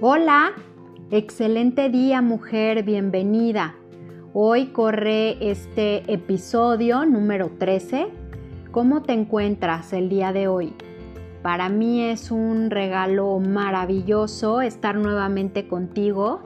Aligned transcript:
Hola, 0.00 0.52
excelente 1.10 1.88
día 1.88 2.22
mujer, 2.22 2.84
bienvenida. 2.84 3.74
Hoy 4.32 4.66
corre 4.66 5.50
este 5.50 6.04
episodio 6.12 7.04
número 7.04 7.50
13. 7.58 8.06
¿Cómo 8.70 9.02
te 9.02 9.12
encuentras 9.12 9.92
el 9.92 10.08
día 10.08 10.32
de 10.32 10.46
hoy? 10.46 10.72
Para 11.42 11.68
mí 11.68 12.00
es 12.00 12.30
un 12.30 12.70
regalo 12.70 13.40
maravilloso 13.40 14.60
estar 14.60 14.94
nuevamente 14.94 15.66
contigo. 15.66 16.42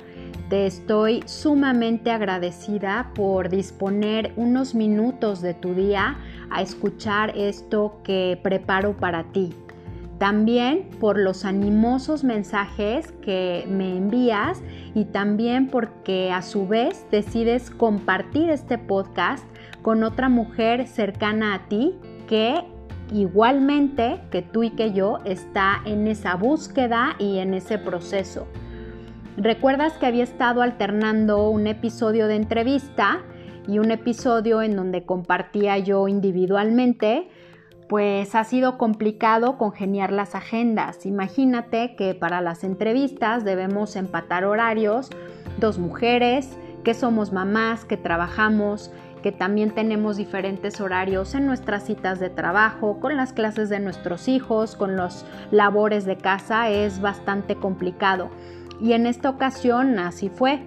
Te 0.48 0.64
estoy 0.64 1.22
sumamente 1.26 2.10
agradecida 2.10 3.12
por 3.14 3.50
disponer 3.50 4.32
unos 4.36 4.74
minutos 4.74 5.42
de 5.42 5.52
tu 5.52 5.74
día 5.74 6.16
a 6.48 6.62
escuchar 6.62 7.36
esto 7.36 8.00
que 8.02 8.40
preparo 8.42 8.96
para 8.96 9.24
ti. 9.24 9.50
También 10.22 10.88
por 11.00 11.18
los 11.18 11.44
animosos 11.44 12.22
mensajes 12.22 13.10
que 13.22 13.66
me 13.68 13.96
envías 13.96 14.62
y 14.94 15.06
también 15.06 15.66
porque 15.66 16.30
a 16.30 16.42
su 16.42 16.68
vez 16.68 17.04
decides 17.10 17.70
compartir 17.72 18.48
este 18.48 18.78
podcast 18.78 19.44
con 19.82 20.04
otra 20.04 20.28
mujer 20.28 20.86
cercana 20.86 21.54
a 21.54 21.66
ti 21.66 21.96
que 22.28 22.62
igualmente 23.12 24.20
que 24.30 24.42
tú 24.42 24.62
y 24.62 24.70
que 24.70 24.92
yo 24.92 25.18
está 25.24 25.82
en 25.86 26.06
esa 26.06 26.36
búsqueda 26.36 27.16
y 27.18 27.38
en 27.38 27.52
ese 27.52 27.78
proceso. 27.78 28.46
¿Recuerdas 29.36 29.94
que 29.94 30.06
había 30.06 30.22
estado 30.22 30.62
alternando 30.62 31.50
un 31.50 31.66
episodio 31.66 32.28
de 32.28 32.36
entrevista 32.36 33.22
y 33.66 33.80
un 33.80 33.90
episodio 33.90 34.62
en 34.62 34.76
donde 34.76 35.04
compartía 35.04 35.78
yo 35.78 36.06
individualmente? 36.06 37.28
Pues 37.92 38.34
ha 38.34 38.44
sido 38.44 38.78
complicado 38.78 39.58
congeniar 39.58 40.12
las 40.12 40.34
agendas. 40.34 41.04
Imagínate 41.04 41.94
que 41.94 42.14
para 42.14 42.40
las 42.40 42.64
entrevistas 42.64 43.44
debemos 43.44 43.96
empatar 43.96 44.46
horarios, 44.46 45.10
dos 45.58 45.78
mujeres, 45.78 46.56
que 46.84 46.94
somos 46.94 47.34
mamás, 47.34 47.84
que 47.84 47.98
trabajamos, 47.98 48.90
que 49.22 49.30
también 49.30 49.72
tenemos 49.72 50.16
diferentes 50.16 50.80
horarios 50.80 51.34
en 51.34 51.44
nuestras 51.44 51.84
citas 51.84 52.18
de 52.18 52.30
trabajo, 52.30 52.98
con 52.98 53.18
las 53.18 53.34
clases 53.34 53.68
de 53.68 53.78
nuestros 53.78 54.26
hijos, 54.26 54.74
con 54.74 54.96
los 54.96 55.26
labores 55.50 56.06
de 56.06 56.16
casa, 56.16 56.70
es 56.70 56.98
bastante 56.98 57.56
complicado. 57.56 58.30
Y 58.80 58.94
en 58.94 59.06
esta 59.06 59.28
ocasión 59.28 59.98
así 59.98 60.30
fue. 60.30 60.62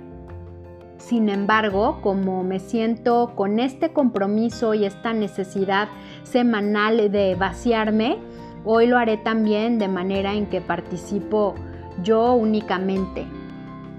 Sin 1.06 1.30
embargo, 1.30 2.00
como 2.02 2.44
me 2.44 2.60
siento 2.60 3.34
con 3.36 3.60
este 3.60 3.94
compromiso 3.94 4.74
y 4.74 4.86
esta 4.86 5.14
necesidad 5.14 5.88
semanal 6.24 7.12
de 7.12 7.36
vaciarme, 7.36 8.18
hoy 8.64 8.88
lo 8.88 8.98
haré 8.98 9.18
también 9.18 9.78
de 9.78 9.88
manera 9.88 10.34
en 10.34 10.48
que 10.48 10.62
participo 10.62 11.54
yo 12.02 12.34
únicamente. 12.34 13.28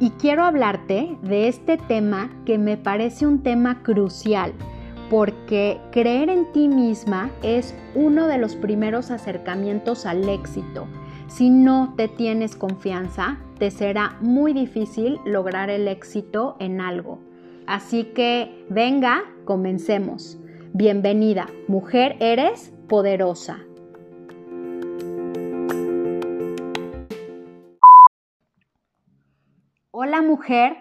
Y 0.01 0.11
quiero 0.19 0.43
hablarte 0.43 1.17
de 1.23 1.47
este 1.47 1.77
tema 1.77 2.29
que 2.45 2.59
me 2.59 2.77
parece 2.77 3.25
un 3.25 3.45
tema 3.45 3.85
crucial, 3.85 4.53
porque 5.09 5.81
creer 5.93 6.29
en 6.29 6.51
ti 6.51 6.67
misma 6.67 7.31
es 7.45 7.73
uno 7.95 8.27
de 8.27 8.39
los 8.39 8.57
primeros 8.57 9.13
acercamientos 9.13 10.07
al 10.07 10.29
éxito. 10.29 10.89
Si 11.29 11.51
no 11.51 11.95
te 11.97 12.09
tienes 12.09 12.57
confianza, 12.57 13.39
te 13.59 13.71
será 13.71 14.19
muy 14.21 14.53
difícil 14.53 15.19
lograr 15.25 15.71
el 15.71 15.89
éxito 15.89 16.57
en 16.61 16.81
algo. 16.81 17.21
Así 17.67 18.05
que 18.05 18.67
venga, 18.69 19.25
comencemos. 19.45 20.39
Bienvenida, 20.73 21.49
mujer 21.69 22.17
eres 22.21 22.73
poderosa. 22.89 23.59
Hola 29.91 30.21
mujer, 30.21 30.77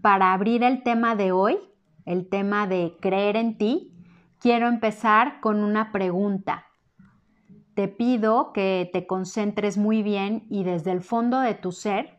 para 0.00 0.32
abrir 0.32 0.62
el 0.62 0.84
tema 0.84 1.16
de 1.16 1.32
hoy, 1.32 1.58
el 2.06 2.28
tema 2.28 2.68
de 2.68 2.96
creer 3.00 3.36
en 3.36 3.58
ti, 3.58 3.92
quiero 4.38 4.68
empezar 4.68 5.40
con 5.40 5.58
una 5.64 5.90
pregunta. 5.90 6.67
Te 7.78 7.86
pido 7.86 8.52
que 8.52 8.90
te 8.92 9.06
concentres 9.06 9.78
muy 9.78 10.02
bien 10.02 10.48
y 10.50 10.64
desde 10.64 10.90
el 10.90 11.00
fondo 11.00 11.38
de 11.38 11.54
tu 11.54 11.70
ser 11.70 12.18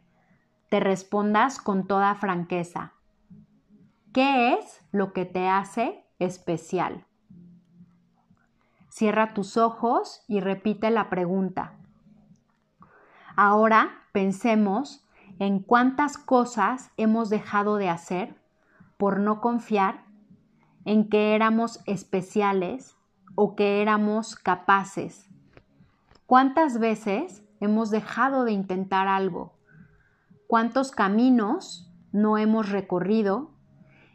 te 0.69 0.79
respondas 0.79 1.59
con 1.59 1.85
toda 1.85 2.15
franqueza. 2.15 2.93
¿Qué 4.13 4.53
es 4.53 4.79
lo 4.93 5.11
que 5.11 5.25
te 5.25 5.49
hace 5.49 6.05
especial? 6.17 7.05
Cierra 8.87 9.33
tus 9.33 9.57
ojos 9.57 10.23
y 10.29 10.39
repite 10.39 10.91
la 10.91 11.09
pregunta. 11.09 11.73
Ahora 13.35 14.05
pensemos 14.13 15.05
en 15.39 15.59
cuántas 15.59 16.17
cosas 16.17 16.91
hemos 16.95 17.29
dejado 17.29 17.75
de 17.75 17.89
hacer 17.89 18.33
por 18.95 19.19
no 19.19 19.41
confiar 19.41 20.05
en 20.85 21.09
que 21.09 21.35
éramos 21.35 21.81
especiales 21.85 22.95
o 23.35 23.57
que 23.57 23.81
éramos 23.81 24.37
capaces 24.37 25.28
¿Cuántas 26.29 26.77
veces 26.77 27.43
hemos 27.59 27.89
dejado 27.89 28.43
de 28.43 28.51
intentar 28.51 29.07
algo? 29.07 29.57
¿Cuántos 30.45 30.91
caminos 30.91 31.91
no 32.11 32.37
hemos 32.37 32.69
recorrido? 32.69 33.55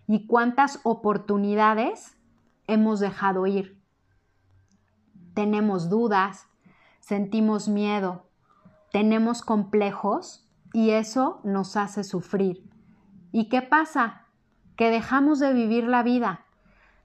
¿Y 0.06 0.28
cuántas 0.28 0.78
oportunidades 0.84 2.16
hemos 2.69 3.00
dejado 3.00 3.48
ir? 3.48 3.82
Tenemos 5.34 5.91
dudas, 5.91 6.47
sentimos 7.00 7.66
miedo, 7.66 8.28
tenemos 8.92 9.42
complejos 9.42 10.48
y 10.72 10.91
eso 10.91 11.41
nos 11.42 11.76
hace 11.76 12.04
sufrir. 12.04 12.70
¿Y 13.32 13.48
qué 13.48 13.60
pasa? 13.60 14.28
Que 14.76 14.91
dejamos 14.91 15.41
de 15.41 15.52
vivir 15.52 15.88
la 15.88 16.04
vida. 16.04 16.44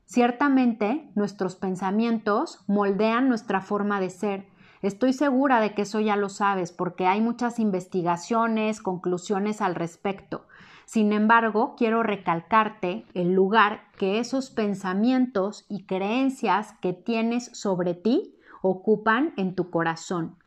Ciertamente 0.05 1.11
nuestros 1.15 1.55
pensamientos 1.55 2.63
moldean 2.67 3.27
nuestra 3.27 3.59
forma 3.61 3.99
de 3.99 4.11
ser 4.11 4.48
Estoy 4.81 5.11
segura 5.11 5.59
de 5.59 5.73
que 5.73 5.81
eso 5.81 5.99
ya 5.99 6.15
lo 6.15 6.29
sabes 6.29 6.71
porque 6.71 7.05
hay 7.05 7.19
muchas 7.19 7.59
investigaciones, 7.59 8.81
conclusiones 8.81 9.61
al 9.61 9.75
respecto. 9.75 10.47
Sin 10.85 11.11
embargo, 11.11 11.75
quiero 11.77 12.01
recalcarte 12.01 13.05
el 13.13 13.33
lugar 13.33 13.81
que 13.97 14.19
esos 14.19 14.49
pensamientos 14.49 15.65
y 15.67 15.85
creencias 15.85 16.73
que 16.81 16.93
tienes 16.93 17.51
sobre 17.53 17.93
ti 17.93 18.39
ocupan 18.61 19.33
en 19.35 19.53
tu 19.53 19.69
corazón. 19.69 20.37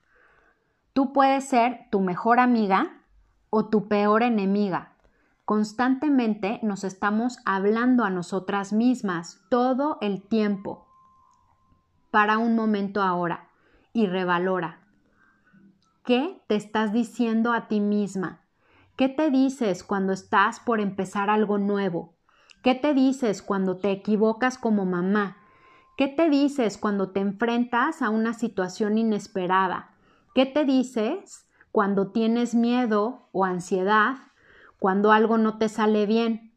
Tú 0.94 1.12
puedes 1.12 1.44
ser 1.44 1.86
tu 1.90 2.00
mejor 2.00 2.40
amiga 2.40 3.02
o 3.50 3.66
tu 3.68 3.86
peor 3.86 4.22
enemiga. 4.22 4.94
Constantemente 5.44 6.58
nos 6.62 6.84
estamos 6.84 7.38
hablando 7.44 8.04
a 8.04 8.10
nosotras 8.10 8.72
mismas 8.72 9.42
todo 9.50 9.98
el 10.00 10.22
tiempo. 10.22 10.86
Para 12.10 12.38
un 12.38 12.56
momento 12.56 13.02
ahora 13.02 13.51
y 13.92 14.06
revalora. 14.06 14.80
¿Qué 16.04 16.42
te 16.48 16.56
estás 16.56 16.92
diciendo 16.92 17.52
a 17.52 17.68
ti 17.68 17.80
misma? 17.80 18.40
¿Qué 18.96 19.08
te 19.08 19.30
dices 19.30 19.84
cuando 19.84 20.12
estás 20.12 20.60
por 20.60 20.80
empezar 20.80 21.30
algo 21.30 21.58
nuevo? 21.58 22.14
¿Qué 22.62 22.74
te 22.74 22.94
dices 22.94 23.42
cuando 23.42 23.78
te 23.78 23.90
equivocas 23.90 24.58
como 24.58 24.84
mamá? 24.84 25.36
¿Qué 25.96 26.08
te 26.08 26.28
dices 26.28 26.78
cuando 26.78 27.10
te 27.10 27.20
enfrentas 27.20 28.02
a 28.02 28.10
una 28.10 28.34
situación 28.34 28.98
inesperada? 28.98 29.94
¿Qué 30.34 30.46
te 30.46 30.64
dices 30.64 31.46
cuando 31.70 32.12
tienes 32.12 32.54
miedo 32.54 33.28
o 33.32 33.44
ansiedad? 33.44 34.16
Cuando 34.78 35.12
algo 35.12 35.38
no 35.38 35.58
te 35.58 35.68
sale 35.68 36.06
bien? 36.06 36.52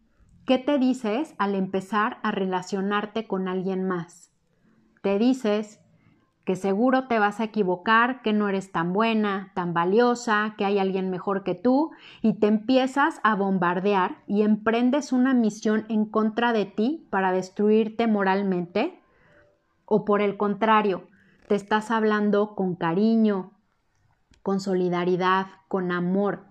¿Qué 0.45 0.57
te 0.57 0.77
dices 0.77 1.35
al 1.37 1.55
empezar 1.55 2.19
a 2.23 2.31
relacionarte 2.31 3.27
con 3.27 3.47
alguien 3.47 3.87
más? 3.87 4.31
Te 5.01 5.19
dices 5.19 5.79
que 6.45 6.55
seguro 6.55 7.07
te 7.07 7.17
vas 7.17 7.39
a 7.39 7.45
equivocar, 7.45 8.21
que 8.21 8.31
no 8.31 8.47
eres 8.47 8.71
tan 8.71 8.93
buena, 8.93 9.51
tan 9.55 9.73
valiosa, 9.73 10.53
que 10.57 10.63
hay 10.63 10.77
alguien 10.77 11.09
mejor 11.09 11.43
que 11.43 11.55
tú, 11.55 11.91
y 12.21 12.33
te 12.33 12.45
empiezas 12.45 13.19
a 13.23 13.35
bombardear 13.35 14.19
y 14.27 14.43
emprendes 14.43 15.11
una 15.11 15.33
misión 15.33 15.85
en 15.89 16.05
contra 16.05 16.53
de 16.53 16.65
ti 16.65 17.07
para 17.09 17.31
destruirte 17.31 18.05
moralmente, 18.05 19.01
o 19.85 20.05
por 20.05 20.21
el 20.21 20.37
contrario, 20.37 21.07
te 21.47 21.55
estás 21.55 21.89
hablando 21.89 22.55
con 22.55 22.75
cariño, 22.75 23.51
con 24.43 24.59
solidaridad, 24.59 25.47
con 25.67 25.91
amor, 25.91 26.45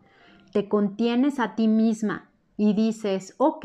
te 0.53 0.69
contienes 0.69 1.39
a 1.39 1.55
ti 1.55 1.69
misma 1.69 2.31
y 2.57 2.75
dices, 2.75 3.35
ok, 3.39 3.65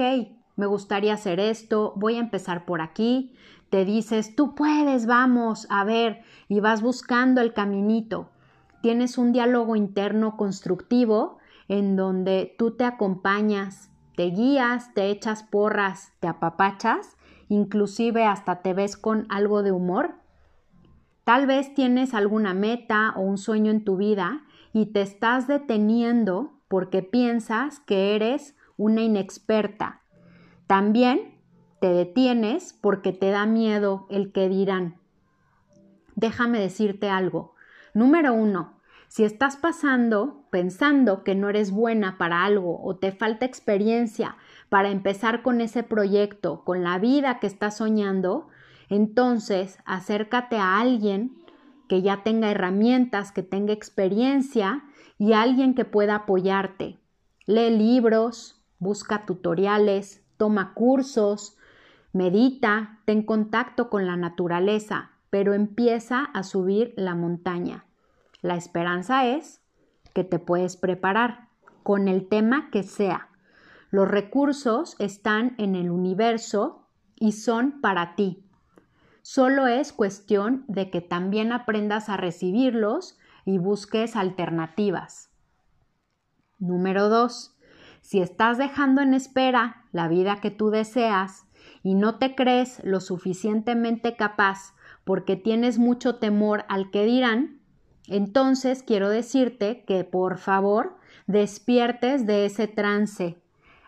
me 0.55 0.65
gustaría 0.67 1.13
hacer 1.13 1.39
esto, 1.39 1.93
voy 1.95 2.17
a 2.17 2.19
empezar 2.19 2.65
por 2.65 2.81
aquí, 2.81 3.33
te 3.69 3.85
dices, 3.85 4.35
tú 4.35 4.55
puedes, 4.55 5.05
vamos, 5.05 5.67
a 5.69 5.83
ver, 5.83 6.23
y 6.47 6.59
vas 6.59 6.81
buscando 6.81 7.41
el 7.41 7.53
caminito. 7.53 8.29
Tienes 8.81 9.17
un 9.17 9.31
diálogo 9.31 9.75
interno 9.75 10.37
constructivo 10.37 11.37
en 11.67 11.95
donde 11.95 12.55
tú 12.57 12.71
te 12.71 12.83
acompañas, 12.83 13.91
te 14.15 14.25
guías, 14.31 14.93
te 14.93 15.09
echas 15.09 15.43
porras, 15.43 16.13
te 16.19 16.27
apapachas, 16.27 17.15
inclusive 17.47 18.25
hasta 18.25 18.61
te 18.61 18.73
ves 18.73 18.97
con 18.97 19.25
algo 19.29 19.63
de 19.63 19.71
humor. 19.71 20.15
Tal 21.23 21.45
vez 21.45 21.73
tienes 21.73 22.13
alguna 22.13 22.53
meta 22.53 23.13
o 23.15 23.21
un 23.21 23.37
sueño 23.37 23.71
en 23.71 23.83
tu 23.83 23.97
vida 23.97 24.43
y 24.73 24.87
te 24.87 25.01
estás 25.01 25.47
deteniendo 25.47 26.53
porque 26.67 27.03
piensas 27.03 27.79
que 27.79 28.15
eres 28.15 28.55
una 28.77 29.01
inexperta. 29.01 30.01
También 30.65 31.38
te 31.79 31.87
detienes 31.87 32.73
porque 32.73 33.11
te 33.13 33.31
da 33.31 33.45
miedo 33.45 34.07
el 34.09 34.31
que 34.31 34.49
dirán. 34.49 34.97
Déjame 36.15 36.59
decirte 36.59 37.09
algo. 37.09 37.55
Número 37.93 38.33
uno, 38.33 38.79
si 39.07 39.23
estás 39.23 39.57
pasando 39.57 40.39
pensando 40.51 41.23
que 41.23 41.35
no 41.35 41.49
eres 41.49 41.71
buena 41.71 42.17
para 42.17 42.43
algo 42.43 42.81
o 42.83 42.95
te 42.97 43.11
falta 43.11 43.45
experiencia 43.45 44.37
para 44.69 44.89
empezar 44.89 45.41
con 45.41 45.61
ese 45.61 45.83
proyecto, 45.83 46.63
con 46.63 46.83
la 46.83 46.99
vida 46.99 47.39
que 47.39 47.47
estás 47.47 47.77
soñando, 47.77 48.49
entonces 48.89 49.79
acércate 49.85 50.57
a 50.57 50.79
alguien 50.79 51.37
que 51.87 52.01
ya 52.01 52.23
tenga 52.23 52.51
herramientas, 52.51 53.31
que 53.31 53.43
tenga 53.43 53.73
experiencia 53.73 54.83
y 55.17 55.33
alguien 55.33 55.73
que 55.73 55.85
pueda 55.85 56.15
apoyarte. 56.15 56.99
Lee 57.45 57.71
libros, 57.71 58.61
busca 58.77 59.25
tutoriales, 59.25 60.23
toma 60.37 60.73
cursos, 60.73 61.57
medita, 62.13 62.99
ten 63.05 63.23
contacto 63.23 63.89
con 63.89 64.07
la 64.07 64.15
naturaleza, 64.15 65.11
pero 65.29 65.53
empieza 65.53 66.23
a 66.23 66.43
subir 66.43 66.93
la 66.97 67.15
montaña. 67.15 67.85
La 68.41 68.55
esperanza 68.55 69.25
es 69.25 69.61
que 70.13 70.23
te 70.23 70.39
puedes 70.39 70.77
preparar 70.77 71.49
con 71.83 72.07
el 72.07 72.27
tema 72.27 72.69
que 72.71 72.83
sea. 72.83 73.29
Los 73.91 74.07
recursos 74.07 74.95
están 74.99 75.55
en 75.57 75.75
el 75.75 75.91
universo 75.91 76.87
y 77.15 77.33
son 77.33 77.81
para 77.81 78.15
ti. 78.15 78.45
Solo 79.21 79.67
es 79.67 79.93
cuestión 79.93 80.63
de 80.67 80.89
que 80.89 81.01
también 81.01 81.51
aprendas 81.51 82.09
a 82.09 82.17
recibirlos 82.17 83.17
y 83.45 83.57
busques 83.57 84.15
alternativas. 84.15 85.29
Número 86.57 87.09
2. 87.09 87.55
Si 88.01 88.21
estás 88.21 88.57
dejando 88.57 89.01
en 89.01 89.13
espera 89.13 89.85
la 89.91 90.07
vida 90.07 90.39
que 90.41 90.51
tú 90.51 90.69
deseas 90.69 91.45
y 91.83 91.95
no 91.95 92.15
te 92.15 92.35
crees 92.35 92.83
lo 92.83 92.99
suficientemente 92.99 94.15
capaz 94.15 94.73
porque 95.03 95.35
tienes 95.35 95.79
mucho 95.79 96.15
temor 96.15 96.65
al 96.67 96.91
que 96.91 97.05
dirán, 97.05 97.59
entonces 98.07 98.83
quiero 98.83 99.09
decirte 99.09 99.83
que 99.85 100.03
por 100.03 100.37
favor 100.37 100.97
despiertes 101.27 102.25
de 102.25 102.45
ese 102.45 102.67
trance. 102.67 103.37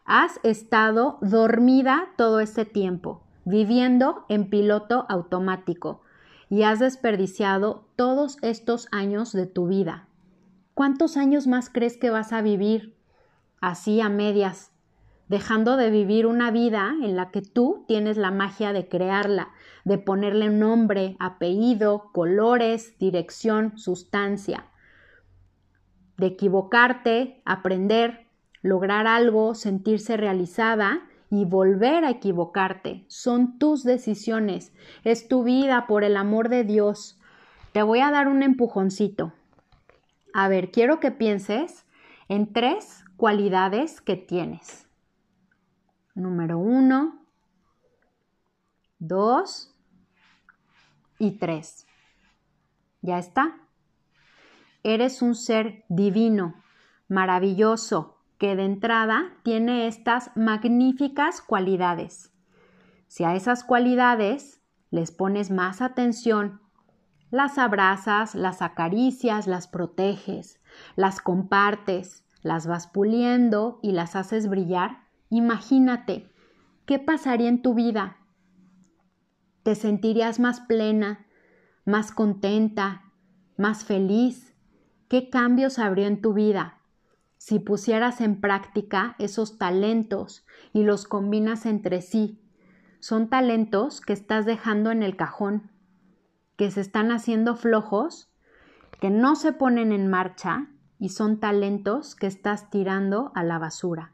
Has 0.05 0.39
estado 0.43 1.17
dormida 1.21 2.09
todo 2.17 2.39
este 2.39 2.65
tiempo, 2.65 3.23
viviendo 3.45 4.25
en 4.29 4.49
piloto 4.49 5.05
automático, 5.09 6.01
y 6.49 6.63
has 6.63 6.79
desperdiciado 6.79 7.85
todos 7.95 8.37
estos 8.41 8.87
años 8.91 9.31
de 9.31 9.45
tu 9.45 9.67
vida. 9.67 10.07
¿Cuántos 10.73 11.17
años 11.17 11.47
más 11.47 11.69
crees 11.69 11.97
que 11.97 12.09
vas 12.09 12.33
a 12.33 12.41
vivir 12.41 12.95
así 13.61 14.01
a 14.01 14.09
medias, 14.09 14.71
dejando 15.31 15.77
de 15.77 15.89
vivir 15.89 16.25
una 16.25 16.51
vida 16.51 16.93
en 17.01 17.15
la 17.15 17.31
que 17.31 17.41
tú 17.41 17.85
tienes 17.87 18.17
la 18.17 18.31
magia 18.31 18.73
de 18.73 18.89
crearla, 18.89 19.47
de 19.85 19.97
ponerle 19.97 20.49
nombre, 20.49 21.15
apellido, 21.19 22.09
colores, 22.11 22.99
dirección, 22.99 23.77
sustancia, 23.77 24.65
de 26.17 26.27
equivocarte, 26.27 27.41
aprender, 27.45 28.27
lograr 28.61 29.07
algo, 29.07 29.55
sentirse 29.55 30.17
realizada 30.17 31.07
y 31.29 31.45
volver 31.45 32.03
a 32.03 32.09
equivocarte. 32.09 33.05
Son 33.07 33.57
tus 33.57 33.85
decisiones, 33.85 34.73
es 35.05 35.29
tu 35.29 35.45
vida, 35.45 35.87
por 35.87 36.03
el 36.03 36.17
amor 36.17 36.49
de 36.49 36.65
Dios. 36.65 37.17
Te 37.71 37.83
voy 37.83 38.01
a 38.01 38.11
dar 38.11 38.27
un 38.27 38.43
empujoncito. 38.43 39.31
A 40.33 40.49
ver, 40.49 40.71
quiero 40.71 40.99
que 40.99 41.11
pienses 41.11 41.85
en 42.27 42.51
tres 42.51 43.05
cualidades 43.15 44.01
que 44.01 44.17
tienes. 44.17 44.90
Número 46.21 46.59
uno, 46.59 47.25
dos 48.99 49.75
y 51.17 51.39
tres. 51.39 51.87
¿Ya 53.01 53.17
está? 53.17 53.57
Eres 54.83 55.23
un 55.23 55.33
ser 55.33 55.83
divino, 55.89 56.53
maravilloso, 57.07 58.19
que 58.37 58.55
de 58.55 58.65
entrada 58.65 59.33
tiene 59.41 59.87
estas 59.87 60.29
magníficas 60.35 61.41
cualidades. 61.41 62.31
Si 63.07 63.23
a 63.23 63.33
esas 63.33 63.63
cualidades 63.63 64.61
les 64.91 65.11
pones 65.11 65.49
más 65.49 65.81
atención, 65.81 66.61
las 67.31 67.57
abrazas, 67.57 68.35
las 68.35 68.61
acaricias, 68.61 69.47
las 69.47 69.67
proteges, 69.67 70.61
las 70.95 71.19
compartes, 71.19 72.23
las 72.43 72.67
vas 72.67 72.85
puliendo 72.85 73.79
y 73.81 73.93
las 73.93 74.15
haces 74.15 74.47
brillar, 74.47 75.00
imagínate, 75.31 76.29
¿qué 76.85 76.99
pasaría 76.99 77.49
en 77.49 77.63
tu 77.63 77.73
vida 77.73 78.17
te 79.63 79.75
sentirías 79.75 80.39
más 80.39 80.61
plena, 80.61 81.25
más 81.85 82.11
contenta, 82.11 83.03
más 83.57 83.85
feliz. 83.85 84.55
¿Qué 85.07 85.29
cambios 85.29 85.77
habría 85.77 86.07
en 86.07 86.21
tu 86.21 86.33
vida 86.33 86.79
si 87.37 87.59
pusieras 87.59 88.21
en 88.21 88.39
práctica 88.39 89.15
esos 89.19 89.57
talentos 89.57 90.45
y 90.73 90.83
los 90.83 91.05
combinas 91.05 91.65
entre 91.65 92.01
sí? 92.01 92.41
Son 92.99 93.29
talentos 93.29 94.01
que 94.01 94.13
estás 94.13 94.45
dejando 94.45 94.91
en 94.91 95.03
el 95.03 95.15
cajón, 95.15 95.71
que 96.55 96.71
se 96.71 96.81
están 96.81 97.11
haciendo 97.11 97.55
flojos, 97.55 98.31
que 98.99 99.09
no 99.09 99.35
se 99.35 99.53
ponen 99.53 99.91
en 99.91 100.07
marcha 100.07 100.67
y 100.99 101.09
son 101.09 101.39
talentos 101.39 102.15
que 102.15 102.27
estás 102.27 102.69
tirando 102.69 103.31
a 103.35 103.43
la 103.43 103.57
basura. 103.59 104.13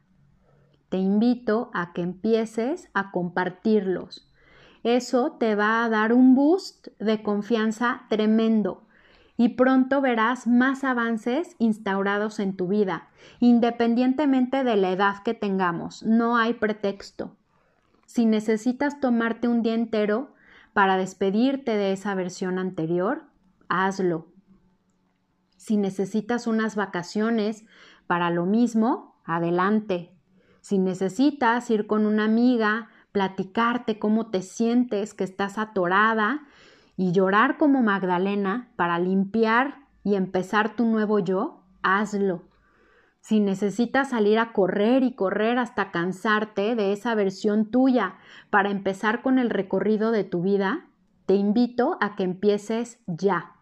Te 0.88 0.96
invito 0.96 1.70
a 1.74 1.92
que 1.92 2.02
empieces 2.02 2.88
a 2.94 3.10
compartirlos, 3.10 4.28
eso 4.84 5.32
te 5.32 5.54
va 5.54 5.84
a 5.84 5.88
dar 5.88 6.12
un 6.12 6.34
boost 6.34 6.88
de 6.98 7.22
confianza 7.22 8.06
tremendo 8.08 8.84
y 9.36 9.50
pronto 9.50 10.00
verás 10.00 10.46
más 10.46 10.84
avances 10.84 11.56
instaurados 11.58 12.38
en 12.40 12.56
tu 12.56 12.68
vida, 12.68 13.08
independientemente 13.40 14.64
de 14.64 14.76
la 14.76 14.90
edad 14.90 15.22
que 15.24 15.34
tengamos. 15.34 16.02
No 16.02 16.36
hay 16.36 16.54
pretexto. 16.54 17.36
Si 18.06 18.24
necesitas 18.24 19.00
tomarte 19.00 19.46
un 19.46 19.62
día 19.62 19.74
entero 19.74 20.34
para 20.72 20.96
despedirte 20.96 21.76
de 21.76 21.92
esa 21.92 22.14
versión 22.14 22.58
anterior, 22.58 23.24
hazlo. 23.68 24.26
Si 25.56 25.76
necesitas 25.76 26.46
unas 26.46 26.76
vacaciones 26.76 27.64
para 28.06 28.30
lo 28.30 28.46
mismo, 28.46 29.20
adelante. 29.24 30.17
Si 30.68 30.76
necesitas 30.76 31.70
ir 31.70 31.86
con 31.86 32.04
una 32.04 32.26
amiga 32.26 32.90
platicarte 33.12 33.98
cómo 33.98 34.26
te 34.26 34.42
sientes, 34.42 35.14
que 35.14 35.24
estás 35.24 35.56
atorada 35.56 36.42
y 36.94 37.12
llorar 37.12 37.56
como 37.56 37.80
Magdalena 37.80 38.70
para 38.76 38.98
limpiar 38.98 39.86
y 40.04 40.14
empezar 40.14 40.76
tu 40.76 40.84
nuevo 40.84 41.20
yo, 41.20 41.62
hazlo. 41.82 42.50
Si 43.22 43.40
necesitas 43.40 44.10
salir 44.10 44.38
a 44.38 44.52
correr 44.52 45.04
y 45.04 45.14
correr 45.14 45.56
hasta 45.56 45.90
cansarte 45.90 46.74
de 46.74 46.92
esa 46.92 47.14
versión 47.14 47.70
tuya 47.70 48.18
para 48.50 48.70
empezar 48.70 49.22
con 49.22 49.38
el 49.38 49.48
recorrido 49.48 50.10
de 50.10 50.24
tu 50.24 50.42
vida, 50.42 50.90
te 51.24 51.34
invito 51.34 51.96
a 52.02 52.14
que 52.14 52.24
empieces 52.24 53.00
ya. 53.06 53.54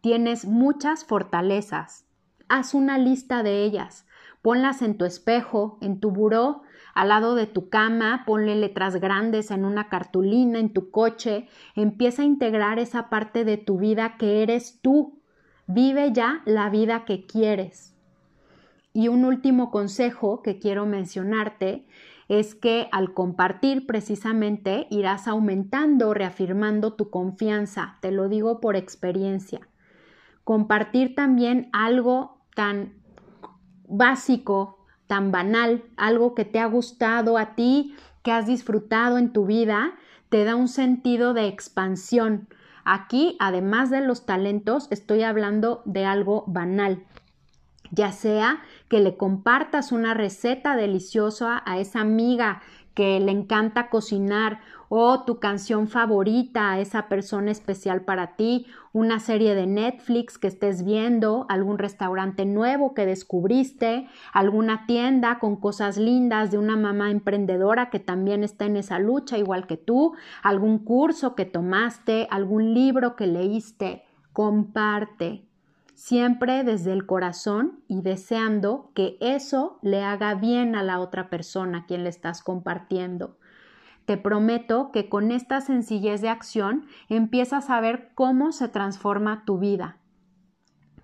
Tienes 0.00 0.46
muchas 0.46 1.04
fortalezas. 1.04 2.06
Haz 2.48 2.74
una 2.74 2.98
lista 2.98 3.44
de 3.44 3.62
ellas. 3.62 4.04
Ponlas 4.44 4.82
en 4.82 4.98
tu 4.98 5.06
espejo, 5.06 5.78
en 5.80 6.00
tu 6.00 6.10
buró 6.10 6.64
al 6.92 7.08
lado 7.08 7.34
de 7.34 7.46
tu 7.46 7.70
cama, 7.70 8.24
ponle 8.26 8.54
letras 8.56 8.96
grandes 8.96 9.50
en 9.50 9.64
una 9.64 9.88
cartulina, 9.88 10.58
en 10.58 10.74
tu 10.74 10.90
coche, 10.90 11.48
empieza 11.74 12.20
a 12.20 12.26
integrar 12.26 12.78
esa 12.78 13.08
parte 13.08 13.46
de 13.46 13.56
tu 13.56 13.78
vida 13.78 14.18
que 14.18 14.42
eres 14.42 14.80
tú. 14.82 15.18
Vive 15.66 16.12
ya 16.12 16.42
la 16.44 16.68
vida 16.68 17.06
que 17.06 17.24
quieres. 17.24 17.96
Y 18.92 19.08
un 19.08 19.24
último 19.24 19.70
consejo 19.70 20.42
que 20.42 20.58
quiero 20.58 20.84
mencionarte 20.84 21.86
es 22.28 22.54
que 22.54 22.88
al 22.92 23.14
compartir 23.14 23.86
precisamente 23.86 24.86
irás 24.90 25.26
aumentando, 25.26 26.12
reafirmando 26.12 26.92
tu 26.92 27.08
confianza. 27.08 27.96
Te 28.02 28.12
lo 28.12 28.28
digo 28.28 28.60
por 28.60 28.76
experiencia. 28.76 29.66
Compartir 30.44 31.14
también 31.14 31.70
algo 31.72 32.42
tan 32.54 33.03
básico 33.88 34.78
tan 35.06 35.30
banal, 35.32 35.84
algo 35.96 36.34
que 36.34 36.44
te 36.44 36.58
ha 36.58 36.66
gustado 36.66 37.38
a 37.38 37.54
ti, 37.54 37.94
que 38.22 38.32
has 38.32 38.46
disfrutado 38.46 39.18
en 39.18 39.32
tu 39.32 39.46
vida, 39.46 39.92
te 40.28 40.44
da 40.44 40.56
un 40.56 40.68
sentido 40.68 41.34
de 41.34 41.46
expansión. 41.46 42.48
Aquí, 42.84 43.36
además 43.38 43.90
de 43.90 44.00
los 44.00 44.26
talentos, 44.26 44.88
estoy 44.90 45.22
hablando 45.22 45.82
de 45.84 46.04
algo 46.04 46.44
banal, 46.46 47.04
ya 47.90 48.12
sea 48.12 48.62
que 48.88 49.00
le 49.00 49.16
compartas 49.16 49.92
una 49.92 50.14
receta 50.14 50.76
deliciosa 50.76 51.62
a 51.64 51.78
esa 51.78 52.00
amiga 52.00 52.62
que 52.94 53.20
le 53.20 53.32
encanta 53.32 53.90
cocinar 53.90 54.60
o 54.96 55.24
tu 55.24 55.40
canción 55.40 55.88
favorita 55.88 56.78
esa 56.78 57.08
persona 57.08 57.50
especial 57.50 58.02
para 58.02 58.36
ti, 58.36 58.66
una 58.92 59.18
serie 59.18 59.56
de 59.56 59.66
Netflix 59.66 60.38
que 60.38 60.46
estés 60.46 60.84
viendo, 60.84 61.46
algún 61.48 61.78
restaurante 61.78 62.44
nuevo 62.46 62.94
que 62.94 63.04
descubriste, 63.04 64.06
alguna 64.32 64.86
tienda 64.86 65.40
con 65.40 65.56
cosas 65.56 65.96
lindas 65.96 66.52
de 66.52 66.58
una 66.58 66.76
mamá 66.76 67.10
emprendedora 67.10 67.90
que 67.90 67.98
también 67.98 68.44
está 68.44 68.66
en 68.66 68.76
esa 68.76 69.00
lucha 69.00 69.36
igual 69.36 69.66
que 69.66 69.76
tú, 69.76 70.14
algún 70.44 70.78
curso 70.78 71.34
que 71.34 71.44
tomaste, 71.44 72.28
algún 72.30 72.72
libro 72.72 73.16
que 73.16 73.26
leíste, 73.26 74.04
comparte 74.32 75.44
siempre 75.94 76.62
desde 76.62 76.92
el 76.92 77.04
corazón 77.04 77.80
y 77.88 78.00
deseando 78.02 78.92
que 78.94 79.16
eso 79.20 79.80
le 79.82 80.04
haga 80.04 80.36
bien 80.36 80.76
a 80.76 80.84
la 80.84 81.00
otra 81.00 81.30
persona 81.30 81.78
a 81.78 81.86
quien 81.86 82.04
le 82.04 82.10
estás 82.10 82.44
compartiendo. 82.44 83.38
Te 84.06 84.16
prometo 84.16 84.90
que 84.92 85.08
con 85.08 85.30
esta 85.30 85.60
sencillez 85.60 86.20
de 86.20 86.28
acción 86.28 86.86
empiezas 87.08 87.70
a 87.70 87.80
ver 87.80 88.10
cómo 88.14 88.52
se 88.52 88.68
transforma 88.68 89.44
tu 89.44 89.58
vida. 89.58 89.98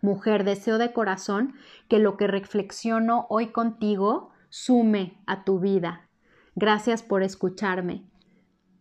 Mujer, 0.02 0.44
deseo 0.44 0.78
de 0.78 0.92
corazón 0.92 1.54
que 1.88 1.98
lo 1.98 2.16
que 2.16 2.26
reflexiono 2.26 3.26
hoy 3.28 3.48
contigo 3.48 4.30
sume 4.48 5.18
a 5.26 5.44
tu 5.44 5.60
vida. 5.60 6.08
Gracias 6.54 7.02
por 7.02 7.22
escucharme. 7.22 8.04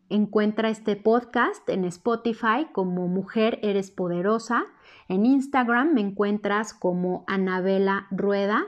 Encuentra 0.10 0.70
este 0.70 0.96
podcast 0.96 1.68
en 1.70 1.86
Spotify 1.86 2.68
como 2.72 3.08
Mujer 3.08 3.60
Eres 3.62 3.92
Poderosa. 3.92 4.66
En 5.08 5.26
Instagram 5.26 5.94
me 5.94 6.02
encuentras 6.02 6.74
como 6.74 7.24
Anabela 7.28 8.08
Rueda 8.10 8.66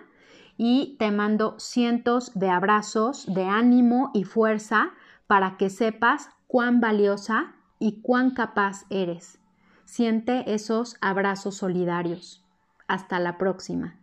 y 0.55 0.97
te 0.99 1.09
mando 1.09 1.55
cientos 1.57 2.37
de 2.37 2.49
abrazos 2.49 3.25
de 3.33 3.45
ánimo 3.45 4.11
y 4.13 4.23
fuerza 4.23 4.91
para 5.31 5.55
que 5.55 5.69
sepas 5.69 6.29
cuán 6.45 6.81
valiosa 6.81 7.53
y 7.79 8.01
cuán 8.01 8.31
capaz 8.31 8.83
eres. 8.89 9.39
Siente 9.85 10.53
esos 10.53 10.97
abrazos 10.99 11.55
solidarios. 11.55 12.43
Hasta 12.85 13.17
la 13.17 13.37
próxima. 13.37 14.00